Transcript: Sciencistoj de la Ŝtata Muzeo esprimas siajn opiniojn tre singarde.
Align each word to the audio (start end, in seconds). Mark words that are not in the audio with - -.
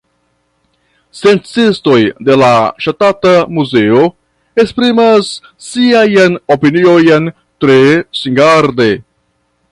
Sciencistoj 1.17 1.97
de 2.29 2.37
la 2.43 2.47
Ŝtata 2.85 3.33
Muzeo 3.57 4.01
esprimas 4.63 5.29
siajn 5.69 6.39
opiniojn 6.55 7.29
tre 7.65 7.77
singarde. 8.21 8.89